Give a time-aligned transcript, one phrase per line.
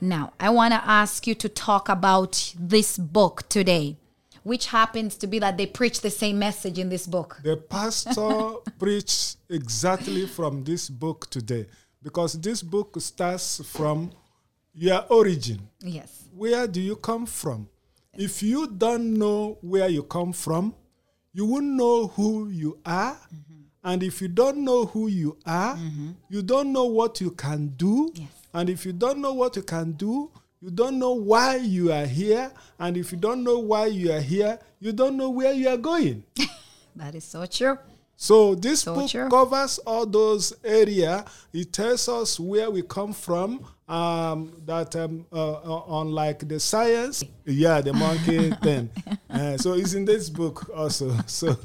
[0.00, 3.96] Now, I want to ask you to talk about this book today,
[4.44, 7.40] which happens to be that they preach the same message in this book.
[7.42, 11.66] The pastor preached exactly from this book today
[12.02, 14.12] because this book starts from
[14.72, 15.68] your origin.
[15.80, 16.28] Yes.
[16.34, 17.68] Where do you come from?
[18.16, 20.74] If you don't know where you come from,
[21.32, 23.14] you won't know who you are.
[23.14, 23.54] Mm-hmm.
[23.84, 26.10] And if you don't know who you are, mm-hmm.
[26.28, 28.12] you don't know what you can do.
[28.14, 28.28] Yes.
[28.52, 30.30] And if you don't know what you can do,
[30.60, 32.50] you don't know why you are here.
[32.78, 35.76] And if you don't know why you are here, you don't know where you are
[35.76, 36.24] going.
[36.96, 37.78] That is so true.
[38.16, 39.28] So this So book true.
[39.28, 41.24] covers all those area.
[41.52, 43.64] It tells us where we come from.
[43.88, 48.90] Um, that um, uh, uh, unlike the science, yeah, the monkey thing.
[49.30, 51.10] Uh, so it's in this book also.
[51.26, 51.52] So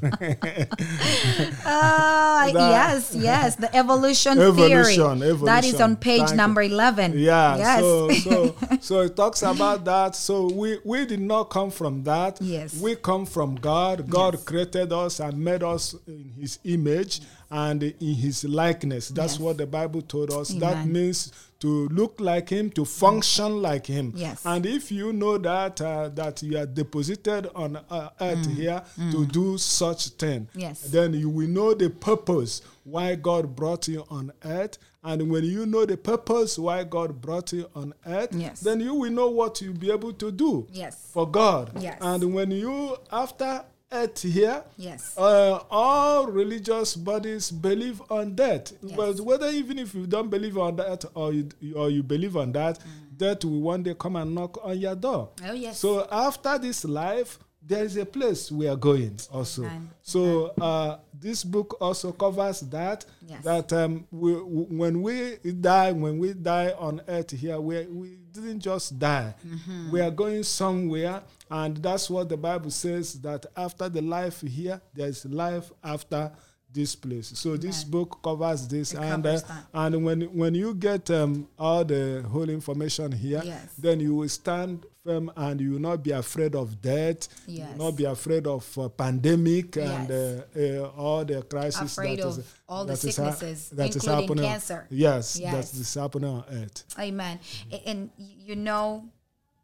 [1.64, 5.36] That- yes, yes, the evolution, Evolution, theory.
[5.44, 7.18] That is on page Thank number 11.
[7.18, 7.80] yeah, Yes.
[7.80, 10.14] so so so it talks about that.
[10.16, 12.40] So we we did not come from that.
[12.40, 12.80] Yes.
[12.80, 14.08] we come from God.
[14.08, 14.44] God Yes.
[14.44, 17.20] created us and made us in His image
[17.54, 19.08] and in His likeness.
[19.08, 19.40] That's Yes.
[19.40, 20.48] what the Bible told us.
[20.48, 21.30] That means
[21.60, 24.12] to look like Him, to function like Him.
[24.16, 24.42] Yes.
[24.44, 29.24] And if you know that uh, that you are deposited on uh, earth here to
[29.26, 30.60] do such thing, Mm.
[30.60, 30.80] Yes.
[30.90, 34.76] then you will know the purpose why God brought you on earth.
[35.06, 38.60] And when you know the purpose why God brought you on earth, Yes.
[38.60, 40.96] then you will know what you'll be able to do Yes.
[41.12, 41.70] for God.
[41.78, 41.98] Yes.
[42.00, 43.64] And when you, after
[43.94, 45.16] earth here, Yes.
[45.16, 48.72] uh, all religious bodies believe on that.
[48.82, 48.96] Yes.
[48.96, 52.52] But whether even if you don't believe on that or you, or you believe on
[52.52, 52.78] that,
[53.16, 55.30] death will one day come and knock on your door.
[55.36, 55.50] Mm.
[55.50, 55.78] Oh, yes.
[55.78, 59.62] So after this life, there is a place we are going also.
[59.64, 59.90] Amen.
[60.02, 63.04] So uh, this book also covers that.
[63.26, 63.42] Yes.
[63.42, 65.36] That um, we, w- when we
[65.70, 69.34] die, when we die on earth here, we, we didn't just die.
[69.46, 69.90] Mm-hmm.
[69.90, 73.14] We are going somewhere, and that's what the Bible says.
[73.22, 76.30] That after the life here, there is life after
[76.70, 77.32] this place.
[77.38, 81.48] So this book covers this, It and covers uh, and when when you get um,
[81.58, 83.74] all the whole information here, Yes.
[83.78, 87.28] then you will stand firm and you will not be afraid of death.
[87.46, 92.18] You will not be afraid of uh, pandemic and uh, uh, all the crisis Afraid
[92.20, 94.44] that of is all the that is ha- sicknesses, that is happening.
[94.44, 94.86] cancer.
[94.90, 95.70] Yes, Yes.
[95.72, 96.84] that is happening on earth.
[96.98, 97.38] Amen.
[97.70, 99.04] A- And you know,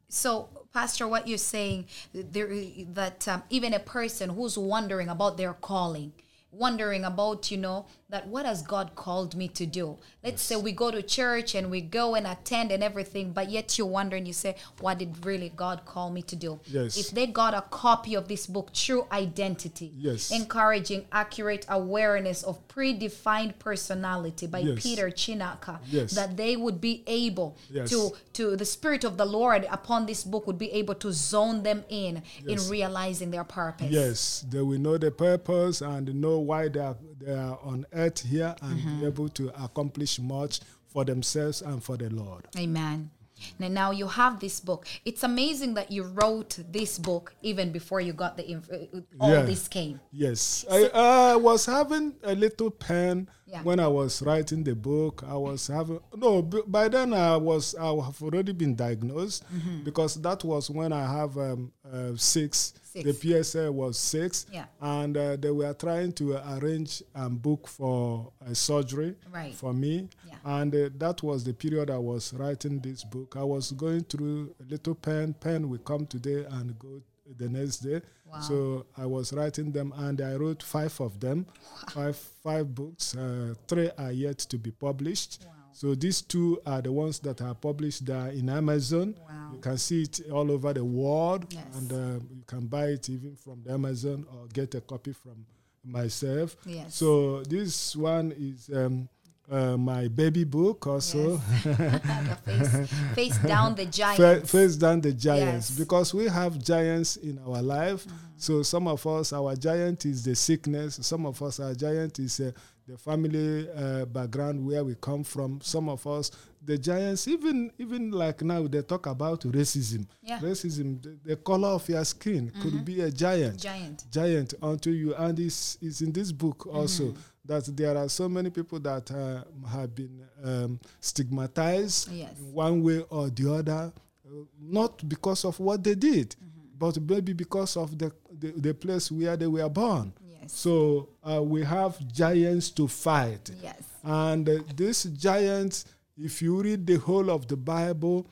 [0.09, 2.47] so Pastor, what you're saying there
[2.93, 6.13] that um, even a person who's wondering about their calling,
[6.51, 9.97] wondering about you know that what has God called me to do?
[10.23, 13.77] Let's say we go to church and we go and attend and everything, but yet
[13.77, 16.59] you wonder and you say, what did really God call me to do?
[16.65, 16.97] Yes.
[16.97, 20.29] If they got a copy of this book, True Identity, Yes.
[20.31, 24.83] encouraging accurate awareness of predefined personality by Yes.
[24.83, 26.11] Peter Chinaka, Yes.
[26.11, 27.89] that they would be able Yes.
[27.91, 31.63] to to the spirit of the lord upon this book would be able to zone
[31.63, 32.63] them in Yes.
[32.63, 36.97] in realizing their purpose Yes, they will know the purpose and know why they are,
[37.19, 38.99] they are on earth here and Mm-hmm.
[38.99, 42.47] be able to accomplish much for themselves and for the Lord.
[42.57, 43.09] amen
[43.57, 47.99] now, now you have this book it's amazing that you wrote this book even before
[47.99, 49.41] you got the inf- uh, all Yeah.
[49.43, 53.63] this came Yes, I, I was having a little pen Yeah.
[53.63, 55.23] when I was writing the book.
[55.27, 56.41] I was having no.
[56.41, 59.83] b- By then I was I have already been diagnosed Mm-hmm.
[59.83, 62.73] because that was when I have um, uh, six.
[62.83, 63.05] Six.
[63.05, 63.13] The
[63.43, 64.65] PSA was six, Yeah.
[64.81, 69.55] and uh, they were trying to arrange and book for a surgery Right.
[69.55, 70.09] for me.
[70.27, 70.35] Yeah.
[70.43, 73.35] And uh, that was the period I was writing this book.
[73.37, 75.33] I was going through a little pen.
[75.39, 77.01] Pen will come today and go
[77.37, 78.01] the next day.
[78.25, 78.39] Wow.
[78.41, 81.45] So I was writing them, and I wrote five of them,
[81.89, 83.15] five five books.
[83.15, 85.43] Uh, three are yet to be published.
[85.45, 85.53] Wow.
[85.73, 89.15] So these two are the ones that are published there in Amazon.
[89.27, 89.51] Wow.
[89.53, 91.63] You can see it all over the world, Yes.
[91.75, 95.45] and uh, you can buy it even from the Amazon or get a copy from
[95.83, 96.55] myself.
[96.65, 96.95] Yes.
[96.95, 99.09] So this one is um,
[99.51, 101.39] uh, my baby book also.
[101.63, 105.77] The face, face down the giants face down the giants Yes.
[105.77, 108.05] because we have giants in our life.
[108.37, 110.99] So some of us, our giant is the sickness.
[111.01, 112.51] Some of us, our giant is uh,
[112.87, 115.59] the family uh, background where we come from.
[115.61, 116.31] Some of us,
[116.63, 120.07] the giants, even even like now they talk about racism.
[120.23, 120.39] Yeah.
[120.39, 125.13] Racism, the, the color of your skin could be a giant giant giant unto you
[125.15, 127.13] and it's, it's in this book also
[127.51, 132.33] that there are so many people that uh, have been um, stigmatized Yes.
[132.53, 133.91] one way or the other
[134.25, 136.35] uh, not because of what they did
[136.79, 141.41] but maybe because of the, the, the place where they were born yes so uh,
[141.41, 145.85] we have giants to fight yes and uh, these giants,
[146.17, 148.25] if you read the whole of the Bible,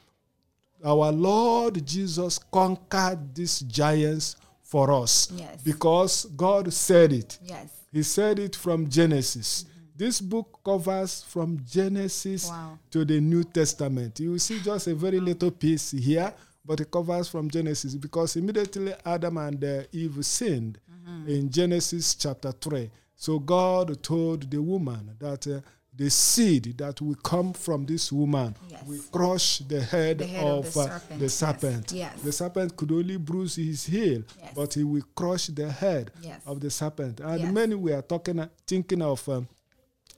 [0.83, 5.62] our Lord Jesus conquered these giants for us Yes.
[5.62, 7.38] because God said it.
[7.44, 7.68] Yes.
[7.92, 9.66] He said it from Genesis.
[9.96, 12.80] This book covers from Genesis Wow.
[12.92, 14.20] to the New Testament.
[14.20, 16.34] You will see just a very little piece here,
[16.64, 21.30] but it covers from Genesis because immediately Adam and uh, Eve sinned Mm-hmm.
[21.30, 22.90] in Genesis chapter 3.
[23.16, 25.60] So God told the woman that uh,
[26.00, 28.84] the seed that will come from this woman Yes.
[28.88, 31.19] will crush the head, The head of of, the uh, serpent.
[31.19, 31.92] the serpent.
[31.92, 32.22] Yes.
[32.22, 34.54] The serpent could only bruise his heel, Yes.
[34.56, 36.40] but he will crush the head Yes.
[36.46, 37.19] of the serpent.
[37.19, 37.54] And Yes.
[37.54, 39.48] many were talking, thinking of um,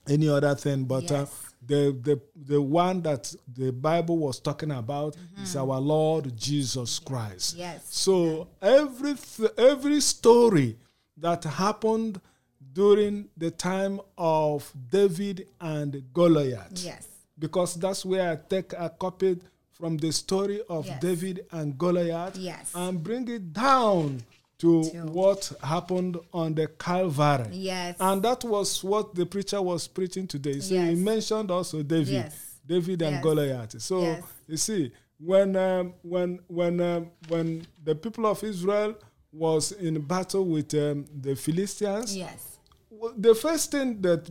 [0.08, 1.26] any other thing, but uh,
[1.66, 2.20] the, the
[2.54, 7.52] the one that the Bible was talking about is our Lord Jesus Christ.
[7.54, 7.60] Mm-hmm.
[7.60, 7.88] Yes.
[7.90, 10.78] So every th- every story
[11.18, 12.20] that happened
[12.74, 17.08] during the time of David and Goliath Yes.
[17.38, 19.40] because that's where I take a copy
[19.72, 21.02] from the story of Yes.
[21.02, 22.72] David and Goliath Yes.
[22.76, 24.24] and bring it down
[24.60, 27.50] to To- what happened on the Calvary.
[27.52, 27.98] Yes.
[28.00, 30.60] And that was what the preacher was preaching today.
[30.60, 32.36] So he mentioned also David, Yes.
[32.66, 33.24] David and Yes.
[33.24, 33.82] Goliath.
[33.82, 34.24] So Yes.
[34.48, 38.94] you see, when um, when when um, when the people of Israel
[39.34, 42.51] was in battle with um, the Philistines, Yes.
[43.18, 44.30] The first thing that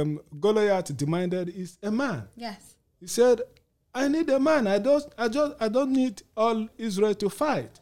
[0.00, 2.28] um, Goliath demanded is a man.
[2.36, 2.74] Yes.
[3.00, 3.40] He said,
[3.94, 4.66] "I need a man.
[4.66, 5.04] I don't.
[5.18, 5.54] I just.
[5.60, 7.80] I don't need all Israel to fight.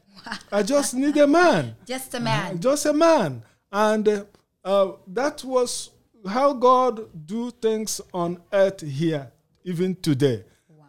[0.52, 1.76] I just need a man.
[1.86, 2.60] Just a man.
[2.60, 3.42] Just a man."
[3.72, 4.24] And uh,
[4.64, 5.90] uh, that was
[6.28, 9.32] how God do things on earth here,
[9.64, 10.44] even today.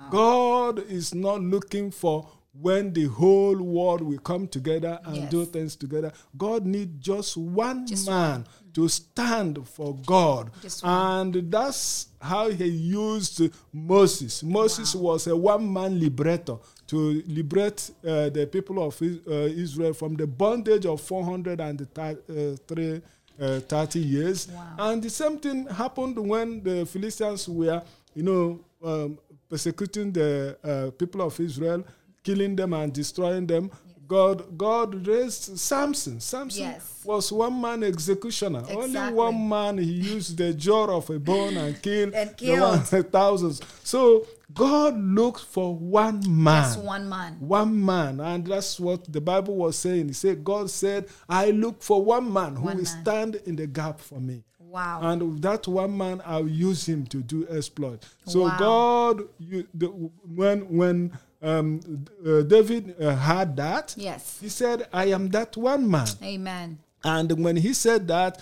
[0.09, 2.27] God is not looking for
[2.59, 5.31] when the whole world will come together and Yes.
[5.31, 6.12] do things together.
[6.38, 10.51] God needs just one Just man to stand for God.
[10.83, 13.42] And that's how he used
[13.74, 14.44] Moses.
[14.44, 16.57] Moses was a one man liberator
[16.88, 23.01] to liberate uh, the people of uh, Israel from the bondage of 430
[23.39, 24.48] uh, 30 years.
[24.50, 24.75] Wow.
[24.77, 27.81] And the same thing happened when the Philistines were,
[28.13, 29.18] you know, um,
[29.50, 31.83] persecuting the uh, people of Israel,
[32.23, 33.71] killing them and destroying them.
[34.07, 36.19] God, God raised Samson.
[36.19, 37.01] Samson Yes.
[37.06, 38.62] was one man executioner.
[38.69, 42.59] Only one man he used the jaw of a bone and killed And the killed.
[42.91, 43.62] one- thousands.
[43.85, 46.83] So God looked for one man.
[46.83, 47.38] One man.
[47.39, 50.07] One man, and that's what the Bible was saying.
[50.09, 53.01] He said, God said, I look for one man who One will man.
[53.01, 54.44] stand in the gap for me.
[54.59, 55.00] Wow.
[55.03, 58.06] And that one man, I'll use him to do exploit.
[58.25, 58.57] So Wow.
[58.59, 64.38] God, you, the, when when um, uh, David uh, had that, yes.
[64.41, 66.07] he said, I am that one man.
[66.23, 66.77] Amen.
[67.03, 68.41] And when he said that,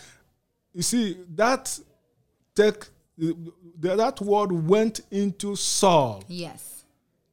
[0.73, 1.79] you see, that
[2.55, 2.85] take
[3.79, 6.83] that word went into Saul Yes.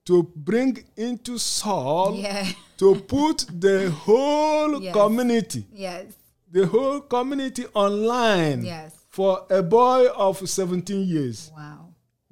[0.05, 2.47] to bring into Saul Yeah.
[2.79, 4.95] to put the whole Yes.
[4.95, 6.07] community, Yes.
[6.51, 8.95] the whole community online Yes.
[9.11, 11.51] for a boy of 17 years.
[11.57, 11.86] Wow.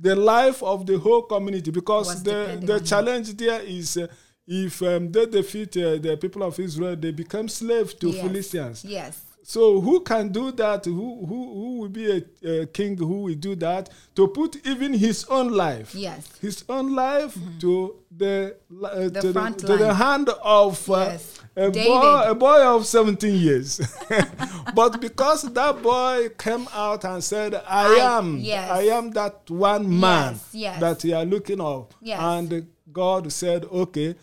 [0.04, 4.06] The life of the whole community, because the, the challenge there is uh,
[4.46, 8.22] if um, they defeat uh, the people of Israel, they become slaves to Yes.
[8.22, 8.84] Philistines.
[8.84, 9.14] Yes.
[9.46, 10.86] So who can do that?
[10.86, 12.10] Who who who will be
[12.42, 16.26] a, a king who will do that to put even his own life, Yes.
[16.40, 21.40] his own life to the, uh, The to, the to the hand of uh, Yes.
[21.56, 21.88] a David.
[21.88, 23.80] boy a boy of 17 years.
[24.74, 28.70] but because that boy came out and said, "I, I- am, yes.
[28.70, 32.18] I am that one man Yes, that you are looking of," Yes.
[32.20, 34.14] and God said, "Okay,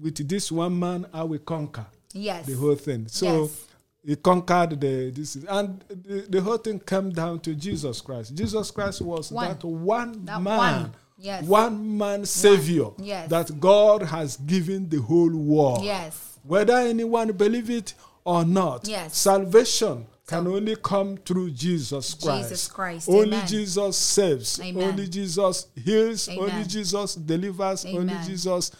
[0.00, 2.46] with this one man, I will conquer." Yes.
[2.46, 3.08] the whole thing.
[3.08, 3.66] So Yes.
[4.04, 8.34] He conquered the this and the, the whole thing came down to Jesus Christ.
[8.34, 9.48] Jesus Christ was One.
[9.48, 10.94] that one That man, one.
[11.18, 11.44] Yes.
[11.44, 13.30] one man savior Yes.
[13.30, 15.84] that God has given the whole world.
[15.84, 16.38] Yes.
[16.42, 17.94] Whether anyone believe it
[18.24, 19.16] or not, Yes.
[19.16, 22.48] salvation can only come through Jesus Christ.
[22.48, 23.08] Jesus Christ.
[23.08, 23.46] Only Amen.
[23.46, 24.60] Jesus saves.
[24.60, 24.82] Amen.
[24.82, 26.28] Only Jesus heals.
[26.28, 27.84] Only Jesus delivers.
[27.84, 28.70] Only Jesus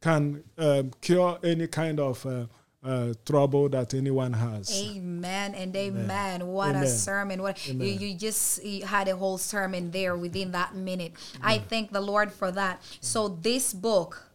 [0.00, 2.46] can um, cure any kind of uh,
[2.82, 4.70] uh, trouble that anyone has.
[4.82, 6.46] Amen and amen.
[6.46, 7.42] What a sermon.
[7.42, 11.12] What you, you just you had a whole sermon there within that minute.
[11.42, 12.82] I thank the Lord for that.
[13.00, 14.30] So this book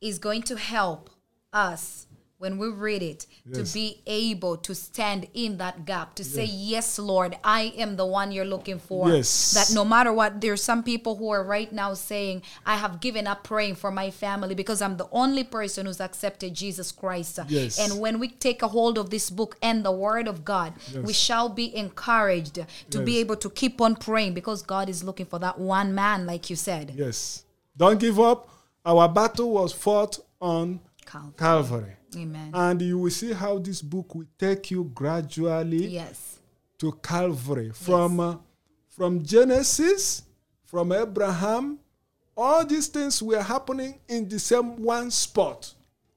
[0.00, 1.10] is going to help
[1.52, 2.06] us
[2.40, 6.98] when we read it to be able to stand in that gap to say yes
[6.98, 9.52] lord i am the one you're looking for Yes.
[9.52, 13.26] that no matter what there's some people who are right now saying i have given
[13.26, 17.78] up praying for my family because i'm the only person who's accepted jesus christ Yes.
[17.78, 21.04] and when we take a hold of this book and the word of God, Yes.
[21.04, 22.58] we shall be encouraged
[22.90, 26.26] to be able to keep on praying because God is looking for that one man,
[26.26, 26.92] like you said.
[26.96, 27.44] Yes.
[27.76, 28.48] Don't give up.
[28.86, 31.34] our battle was fought on Calvary.
[31.36, 31.96] Calvary.
[32.16, 32.50] Amen.
[32.52, 36.38] And you will see how this book will take you gradually yes.
[36.78, 38.36] to Calvary from uh,
[38.88, 40.22] from Genesis,
[40.66, 41.78] from Abraham.
[42.36, 45.74] All these things were happening in the same one spot,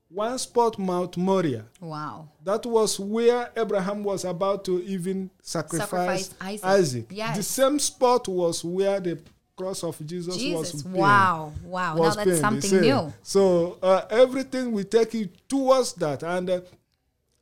[0.10, 1.66] one spot, Mount Moriah.
[1.82, 2.30] Wow.
[2.44, 6.66] That was where Abraham was about to even sacrifice, Sacrifice Isaac.
[6.66, 7.06] Isaac.
[7.10, 7.38] Yes.
[7.38, 9.20] The same spot was where the
[9.56, 10.74] cross of Jesus, Jesus.
[10.74, 10.96] was pinned.
[10.96, 11.54] Wow.
[11.64, 11.94] Wow.
[11.96, 13.14] Now was that's pinned, you something new.
[13.22, 16.62] So uh, everything we take it towards that, and uh,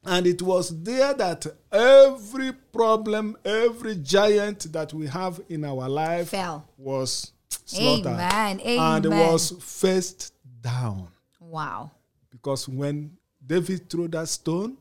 [0.04, 6.30] and it was there that every problem, every giant that we have in our life
[6.30, 6.66] Fell.
[6.78, 7.32] was
[7.66, 8.60] slaughtered Amen.
[8.62, 9.32] and Amen.
[9.32, 11.08] was faced down
[11.40, 11.92] Wow.
[12.32, 13.16] because when
[13.46, 14.78] David threw that stone,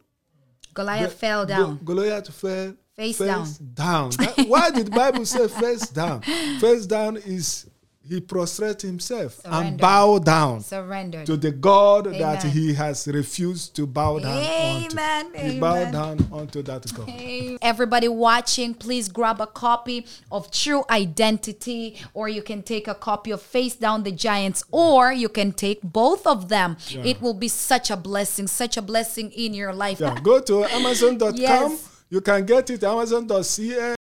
[0.72, 1.76] Goliath Go- fell down.
[1.78, 4.10] Go- Goliath fell Face down.
[4.46, 6.20] Why did the Bible say face down?
[6.60, 7.66] Face down is
[8.06, 11.24] he prostrate himself and bow down Surrendered.
[11.26, 15.26] to the God that he has refused to bow down Amen.
[15.26, 15.38] onto.
[15.38, 17.58] He bowed down onto that God.
[17.62, 23.30] Everybody watching, please grab a copy of True Identity, or you can take a copy
[23.30, 26.76] of Face Down the Giants, or you can take both of them.
[26.90, 30.00] It will be such a blessing, such a blessing in your life.
[30.00, 31.36] Yeah, go to Amazon.com.
[31.36, 31.86] Yes.
[32.10, 33.99] You can get it Amazon.ca